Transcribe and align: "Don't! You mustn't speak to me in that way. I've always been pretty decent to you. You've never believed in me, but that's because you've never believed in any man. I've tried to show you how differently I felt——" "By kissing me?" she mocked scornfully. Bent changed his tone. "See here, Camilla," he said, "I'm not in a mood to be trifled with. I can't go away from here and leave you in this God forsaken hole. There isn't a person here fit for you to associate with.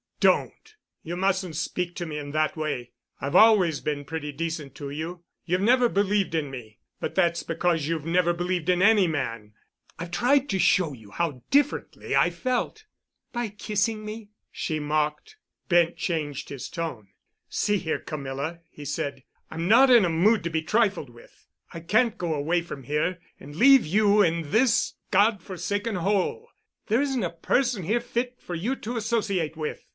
"Don't! 0.19 0.75
You 1.03 1.15
mustn't 1.15 1.55
speak 1.55 1.95
to 1.95 2.05
me 2.05 2.19
in 2.19 2.29
that 2.31 2.55
way. 2.55 2.91
I've 3.19 3.35
always 3.35 3.81
been 3.81 4.05
pretty 4.05 4.31
decent 4.31 4.75
to 4.75 4.91
you. 4.91 5.23
You've 5.45 5.61
never 5.61 5.89
believed 5.89 6.35
in 6.35 6.51
me, 6.51 6.79
but 6.99 7.15
that's 7.15 7.41
because 7.41 7.87
you've 7.87 8.05
never 8.05 8.31
believed 8.31 8.69
in 8.69 8.83
any 8.83 9.07
man. 9.07 9.53
I've 9.97 10.11
tried 10.11 10.47
to 10.49 10.59
show 10.59 10.93
you 10.93 11.09
how 11.09 11.43
differently 11.49 12.15
I 12.15 12.29
felt——" 12.29 12.85
"By 13.31 13.49
kissing 13.49 14.05
me?" 14.05 14.29
she 14.51 14.79
mocked 14.79 15.37
scornfully. 15.67 15.85
Bent 15.87 15.97
changed 15.97 16.49
his 16.49 16.69
tone. 16.69 17.09
"See 17.49 17.77
here, 17.77 17.99
Camilla," 17.99 18.59
he 18.69 18.85
said, 18.85 19.23
"I'm 19.49 19.67
not 19.67 19.89
in 19.89 20.05
a 20.05 20.09
mood 20.09 20.43
to 20.43 20.51
be 20.51 20.61
trifled 20.61 21.09
with. 21.09 21.47
I 21.73 21.79
can't 21.79 22.17
go 22.17 22.35
away 22.35 22.61
from 22.61 22.83
here 22.83 23.19
and 23.39 23.55
leave 23.55 23.87
you 23.87 24.21
in 24.21 24.51
this 24.51 24.93
God 25.09 25.41
forsaken 25.41 25.95
hole. 25.95 26.47
There 26.87 27.01
isn't 27.01 27.23
a 27.23 27.31
person 27.31 27.81
here 27.83 28.01
fit 28.01 28.35
for 28.39 28.53
you 28.53 28.75
to 28.77 28.97
associate 28.97 29.57
with. 29.57 29.83